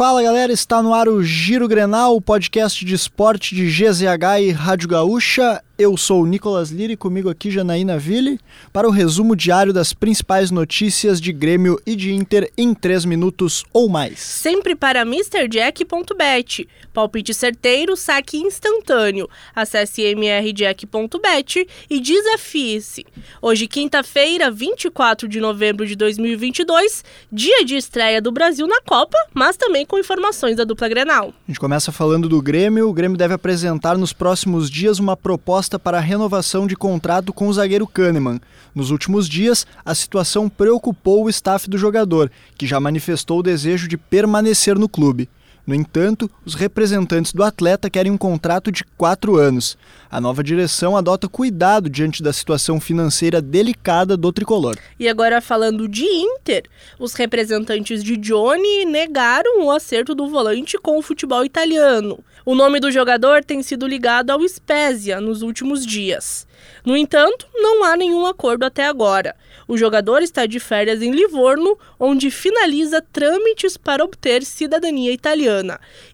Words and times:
Fala 0.00 0.22
galera, 0.22 0.50
está 0.50 0.82
no 0.82 0.94
ar 0.94 1.10
o 1.10 1.22
Giro 1.22 1.68
Grenal, 1.68 2.16
o 2.16 2.22
podcast 2.22 2.82
de 2.82 2.94
esporte 2.94 3.54
de 3.54 3.66
GZH 3.66 4.40
e 4.40 4.50
Rádio 4.50 4.88
Gaúcha. 4.88 5.62
Eu 5.80 5.96
sou 5.96 6.24
o 6.24 6.26
Nicolas 6.26 6.68
Lira 6.68 6.92
e 6.92 6.96
comigo 6.96 7.30
aqui 7.30 7.50
Janaína 7.50 7.98
Ville 7.98 8.38
para 8.70 8.86
o 8.86 8.90
resumo 8.90 9.34
diário 9.34 9.72
das 9.72 9.94
principais 9.94 10.50
notícias 10.50 11.18
de 11.18 11.32
Grêmio 11.32 11.80
e 11.86 11.96
de 11.96 12.12
Inter 12.12 12.52
em 12.54 12.74
3 12.74 13.06
minutos 13.06 13.64
ou 13.72 13.88
mais. 13.88 14.18
Sempre 14.18 14.76
para 14.76 15.06
MrJack.bet. 15.06 16.68
Palpite 16.92 17.32
certeiro, 17.32 17.96
saque 17.96 18.36
instantâneo. 18.36 19.26
Acesse 19.56 20.02
mrjack.bet 20.14 21.66
e 21.88 21.98
desafie-se. 21.98 23.06
Hoje, 23.40 23.66
quinta-feira, 23.66 24.50
24 24.50 25.26
de 25.26 25.40
novembro 25.40 25.86
de 25.86 25.96
2022, 25.96 27.02
dia 27.32 27.64
de 27.64 27.76
estreia 27.76 28.20
do 28.20 28.30
Brasil 28.30 28.66
na 28.66 28.82
Copa, 28.82 29.16
mas 29.32 29.56
também 29.56 29.86
com 29.86 29.98
informações 29.98 30.56
da 30.56 30.64
dupla 30.64 30.90
Grenal. 30.90 31.32
A 31.48 31.50
gente 31.50 31.60
começa 31.60 31.90
falando 31.90 32.28
do 32.28 32.42
Grêmio. 32.42 32.86
O 32.86 32.92
Grêmio 32.92 33.16
deve 33.16 33.32
apresentar 33.32 33.96
nos 33.96 34.12
próximos 34.12 34.68
dias 34.68 34.98
uma 34.98 35.16
proposta 35.16 35.69
proposta 35.70 35.78
para 35.78 35.98
a 35.98 36.00
renovação 36.00 36.66
de 36.66 36.74
contrato 36.74 37.32
com 37.32 37.46
o 37.46 37.52
zagueiro 37.52 37.86
Kahneman. 37.86 38.40
Nos 38.74 38.90
últimos 38.90 39.28
dias, 39.28 39.66
a 39.84 39.94
situação 39.94 40.48
preocupou 40.48 41.24
o 41.24 41.30
staff 41.30 41.70
do 41.70 41.78
jogador, 41.78 42.30
que 42.58 42.66
já 42.66 42.80
manifestou 42.80 43.38
o 43.38 43.42
desejo 43.42 43.86
de 43.86 43.96
permanecer 43.96 44.76
no 44.76 44.88
clube. 44.88 45.28
No 45.70 45.76
entanto, 45.76 46.28
os 46.44 46.54
representantes 46.54 47.32
do 47.32 47.44
atleta 47.44 47.88
querem 47.88 48.10
um 48.10 48.18
contrato 48.18 48.72
de 48.72 48.82
quatro 48.98 49.36
anos. 49.36 49.78
A 50.10 50.20
nova 50.20 50.42
direção 50.42 50.96
adota 50.96 51.28
cuidado 51.28 51.88
diante 51.88 52.24
da 52.24 52.32
situação 52.32 52.80
financeira 52.80 53.40
delicada 53.40 54.16
do 54.16 54.32
tricolor. 54.32 54.76
E 54.98 55.08
agora, 55.08 55.40
falando 55.40 55.86
de 55.86 56.02
Inter, 56.02 56.64
os 56.98 57.14
representantes 57.14 58.02
de 58.02 58.16
Johnny 58.16 58.84
negaram 58.84 59.64
o 59.64 59.70
acerto 59.70 60.12
do 60.12 60.26
volante 60.26 60.76
com 60.76 60.98
o 60.98 61.02
futebol 61.02 61.44
italiano. 61.44 62.18
O 62.44 62.56
nome 62.56 62.80
do 62.80 62.90
jogador 62.90 63.44
tem 63.44 63.62
sido 63.62 63.86
ligado 63.86 64.30
ao 64.30 64.40
Spezia 64.48 65.20
nos 65.20 65.40
últimos 65.40 65.86
dias. 65.86 66.48
No 66.84 66.96
entanto, 66.96 67.46
não 67.54 67.84
há 67.84 67.96
nenhum 67.96 68.26
acordo 68.26 68.64
até 68.64 68.86
agora. 68.86 69.36
O 69.68 69.76
jogador 69.76 70.22
está 70.22 70.46
de 70.46 70.58
férias 70.58 71.00
em 71.02 71.12
Livorno, 71.12 71.78
onde 71.98 72.30
finaliza 72.30 73.00
trâmites 73.12 73.76
para 73.76 74.02
obter 74.02 74.42
cidadania 74.42 75.12
italiana. 75.12 75.59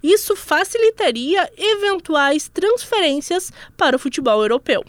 Isso 0.02 0.36
facilitaria 0.36 1.50
eventuais 1.56 2.48
transferências 2.52 3.52
para 3.76 3.96
o 3.96 3.98
futebol 3.98 4.42
europeu. 4.42 4.84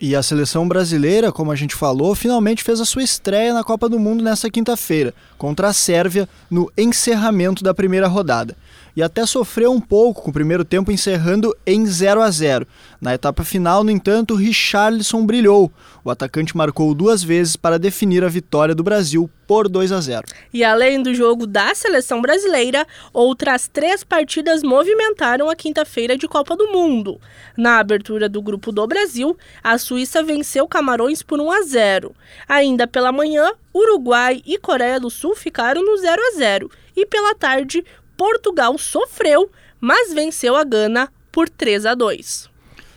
E 0.00 0.14
a 0.14 0.22
seleção 0.22 0.68
brasileira, 0.68 1.32
como 1.32 1.50
a 1.50 1.56
gente 1.56 1.74
falou, 1.74 2.14
finalmente 2.14 2.62
fez 2.62 2.80
a 2.80 2.84
sua 2.84 3.02
estreia 3.02 3.52
na 3.52 3.64
Copa 3.64 3.88
do 3.88 3.98
Mundo 3.98 4.22
nesta 4.22 4.48
quinta-feira, 4.48 5.12
contra 5.36 5.68
a 5.68 5.72
Sérvia, 5.72 6.28
no 6.48 6.70
encerramento 6.76 7.64
da 7.64 7.74
primeira 7.74 8.06
rodada 8.06 8.56
e 8.98 9.02
até 9.02 9.24
sofreu 9.24 9.70
um 9.70 9.80
pouco 9.80 10.22
com 10.22 10.30
o 10.30 10.32
primeiro 10.32 10.64
tempo 10.64 10.90
encerrando 10.90 11.56
em 11.64 11.86
0 11.86 12.20
a 12.20 12.28
0. 12.28 12.66
Na 13.00 13.14
etapa 13.14 13.44
final, 13.44 13.84
no 13.84 13.92
entanto, 13.92 14.34
Richarlison 14.34 15.24
brilhou. 15.24 15.70
O 16.02 16.10
atacante 16.10 16.56
marcou 16.56 16.92
duas 16.92 17.22
vezes 17.22 17.54
para 17.54 17.78
definir 17.78 18.24
a 18.24 18.28
vitória 18.28 18.74
do 18.74 18.82
Brasil 18.82 19.30
por 19.46 19.68
2 19.68 19.92
a 19.92 20.00
0. 20.00 20.26
E 20.52 20.64
além 20.64 21.00
do 21.00 21.14
jogo 21.14 21.46
da 21.46 21.72
seleção 21.76 22.20
brasileira, 22.20 22.84
outras 23.12 23.68
três 23.68 24.02
partidas 24.02 24.64
movimentaram 24.64 25.48
a 25.48 25.54
quinta-feira 25.54 26.18
de 26.18 26.26
Copa 26.26 26.56
do 26.56 26.66
Mundo. 26.72 27.20
Na 27.56 27.78
abertura 27.78 28.28
do 28.28 28.42
grupo 28.42 28.72
do 28.72 28.84
Brasil, 28.84 29.38
a 29.62 29.78
Suíça 29.78 30.24
venceu 30.24 30.66
Camarões 30.66 31.22
por 31.22 31.40
1 31.40 31.52
a 31.52 31.62
0. 31.62 32.16
Ainda 32.48 32.84
pela 32.84 33.12
manhã, 33.12 33.52
Uruguai 33.72 34.42
e 34.44 34.58
Coreia 34.58 34.98
do 34.98 35.08
Sul 35.08 35.36
ficaram 35.36 35.84
no 35.84 35.96
0 35.98 36.20
a 36.20 36.36
0. 36.36 36.68
E 36.96 37.06
pela 37.06 37.32
tarde, 37.32 37.84
Portugal 38.18 38.76
sofreu, 38.76 39.48
mas 39.80 40.12
venceu 40.12 40.56
a 40.56 40.64
Gana 40.64 41.08
por 41.30 41.48
3 41.48 41.86
a 41.86 41.94
2. 41.94 42.50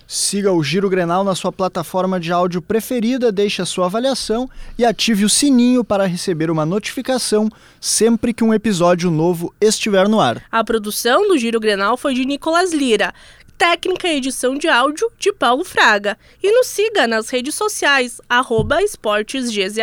Siga 0.07 0.51
o 0.51 0.61
Giro 0.61 0.89
Grenal 0.89 1.23
na 1.23 1.35
sua 1.35 1.53
plataforma 1.53 2.19
de 2.19 2.33
áudio 2.33 2.61
preferida, 2.61 3.31
deixe 3.31 3.61
a 3.61 3.65
sua 3.65 3.85
avaliação 3.85 4.49
e 4.77 4.83
ative 4.83 5.23
o 5.23 5.29
sininho 5.29 5.85
para 5.85 6.07
receber 6.07 6.49
uma 6.49 6.65
notificação 6.65 7.49
sempre 7.79 8.33
que 8.33 8.43
um 8.43 8.53
episódio 8.53 9.09
novo 9.09 9.53
estiver 9.61 10.09
no 10.09 10.19
ar. 10.19 10.43
A 10.51 10.63
produção 10.63 11.27
do 11.27 11.37
Giro 11.37 11.59
Grenal 11.61 11.95
foi 11.95 12.13
de 12.13 12.25
Nicolas 12.25 12.73
Lira, 12.73 13.13
técnica 13.57 14.07
e 14.07 14.17
edição 14.17 14.55
de 14.55 14.67
áudio 14.67 15.09
de 15.19 15.31
Paulo 15.31 15.63
Fraga. 15.63 16.17
E 16.41 16.51
nos 16.51 16.65
siga 16.65 17.05
nas 17.05 17.29
redes 17.29 17.53
sociais, 17.53 18.19
arroba 18.27 18.81
esportesgzh. 18.81 19.77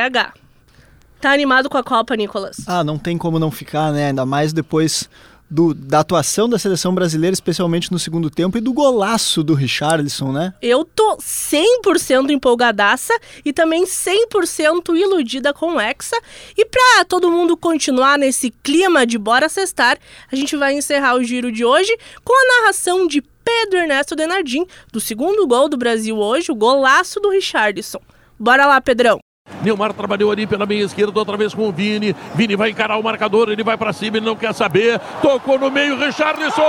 Tá 1.20 1.32
animado 1.32 1.68
com 1.68 1.76
a 1.76 1.82
Copa, 1.82 2.14
Nicolas? 2.14 2.58
Ah, 2.66 2.84
não 2.84 2.98
tem 2.98 3.18
como 3.18 3.38
não 3.38 3.50
ficar, 3.50 3.92
né? 3.92 4.08
Ainda 4.08 4.24
mais 4.24 4.52
depois 4.52 5.08
do, 5.50 5.72
da 5.74 6.00
atuação 6.00 6.48
da 6.48 6.58
seleção 6.58 6.94
brasileira, 6.94 7.32
especialmente 7.32 7.90
no 7.90 7.98
segundo 7.98 8.30
tempo, 8.30 8.58
e 8.58 8.60
do 8.60 8.72
golaço 8.72 9.42
do 9.42 9.54
Richarlison, 9.54 10.30
né? 10.30 10.54
Eu 10.60 10.84
tô 10.84 11.16
100% 11.16 12.30
empolgadaça 12.30 13.12
e 13.44 13.52
também 13.52 13.84
100% 13.84 14.94
iludida 14.96 15.52
com 15.52 15.74
o 15.74 15.80
Hexa. 15.80 16.16
E 16.56 16.64
pra 16.64 17.04
todo 17.06 17.30
mundo 17.30 17.56
continuar 17.56 18.18
nesse 18.18 18.50
clima 18.50 19.06
de 19.06 19.18
bora 19.18 19.48
cestar, 19.48 19.98
a 20.30 20.36
gente 20.36 20.56
vai 20.56 20.74
encerrar 20.74 21.14
o 21.14 21.24
giro 21.24 21.50
de 21.50 21.64
hoje 21.64 21.96
com 22.22 22.32
a 22.32 22.60
narração 22.60 23.06
de 23.06 23.22
Pedro 23.22 23.78
Ernesto 23.78 24.14
Denardim, 24.14 24.66
do 24.92 25.00
segundo 25.00 25.46
gol 25.46 25.68
do 25.68 25.78
Brasil 25.78 26.18
hoje, 26.18 26.52
o 26.52 26.54
golaço 26.54 27.18
do 27.18 27.30
Richarlison. 27.30 28.00
Bora 28.38 28.66
lá, 28.66 28.80
Pedrão! 28.80 29.18
Neymar 29.62 29.92
trabalhou 29.92 30.30
ali 30.30 30.46
pela 30.46 30.66
meia 30.66 30.84
esquerda, 30.84 31.18
outra 31.18 31.36
vez 31.36 31.54
com 31.54 31.68
o 31.68 31.72
Vini. 31.72 32.14
Vini 32.34 32.56
vai 32.56 32.70
encarar 32.70 32.96
o 32.96 33.02
marcador, 33.02 33.48
ele 33.50 33.64
vai 33.64 33.76
para 33.76 33.92
cima, 33.92 34.16
ele 34.16 34.26
não 34.26 34.36
quer 34.36 34.54
saber. 34.54 35.00
Tocou 35.20 35.58
no 35.58 35.70
meio, 35.70 35.98
Richarlison. 35.98 36.62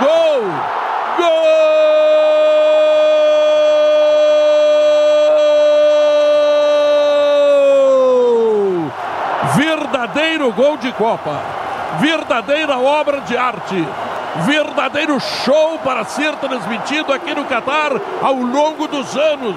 Gol! 0.00 0.42
Gol! 1.16 1.56
Verdadeiro 9.56 10.52
gol 10.52 10.76
de 10.76 10.92
Copa. 10.92 11.40
Verdadeira 12.00 12.78
obra 12.78 13.20
de 13.22 13.36
arte 13.36 13.86
verdadeiro 14.44 15.18
show 15.20 15.78
para 15.78 16.04
ser 16.04 16.34
transmitido 16.36 17.12
aqui 17.12 17.34
no 17.34 17.44
Catar 17.44 17.92
ao 18.22 18.34
longo 18.34 18.86
dos 18.88 19.16
anos, 19.16 19.56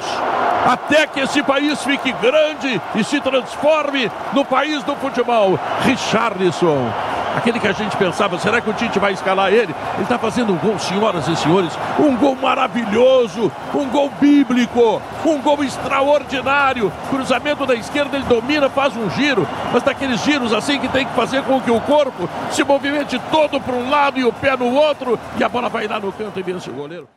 até 0.65 1.07
que 1.07 1.21
esse 1.21 1.41
país 1.43 1.81
fique 1.83 2.11
grande 2.13 2.81
e 2.95 3.03
se 3.03 3.19
transforme 3.19 4.11
no 4.33 4.45
país 4.45 4.83
do 4.83 4.95
futebol. 4.95 5.59
Richarlison 5.83 6.91
aquele 7.35 7.59
que 7.59 7.67
a 7.67 7.71
gente 7.71 7.95
pensava, 7.97 8.39
será 8.39 8.61
que 8.61 8.69
o 8.69 8.73
Tite 8.73 8.99
vai 8.99 9.13
escalar 9.13 9.51
ele? 9.51 9.75
Ele 9.95 10.03
está 10.03 10.17
fazendo 10.17 10.53
um 10.53 10.57
gol, 10.57 10.77
senhoras 10.79 11.27
e 11.27 11.35
senhores, 11.35 11.77
um 11.99 12.15
gol 12.15 12.35
maravilhoso, 12.35 13.51
um 13.73 13.85
gol 13.89 14.11
bíblico, 14.19 15.01
um 15.25 15.41
gol 15.41 15.63
extraordinário. 15.63 16.91
Cruzamento 17.09 17.65
da 17.65 17.75
esquerda, 17.75 18.15
ele 18.15 18.25
domina, 18.25 18.69
faz 18.69 18.95
um 18.95 19.09
giro, 19.09 19.47
mas 19.73 19.83
daqueles 19.83 20.21
giros 20.23 20.53
assim 20.53 20.79
que 20.79 20.87
tem 20.87 21.05
que 21.05 21.13
fazer 21.13 21.43
com 21.43 21.59
que 21.59 21.71
o 21.71 21.81
corpo 21.81 22.29
se 22.51 22.63
movimente 22.63 23.19
todo 23.31 23.59
para 23.59 23.75
um 23.75 23.89
lado 23.89 24.19
e 24.19 24.23
o 24.23 24.31
pé 24.31 24.55
no 24.55 24.73
outro, 24.73 25.19
e 25.37 25.43
a 25.43 25.49
bola 25.49 25.67
vai 25.67 25.87
lá 25.87 25.99
no 25.99 26.11
canto 26.11 26.39
e 26.39 26.43
vence 26.43 26.69
o 26.69 26.73
goleiro. 26.73 27.09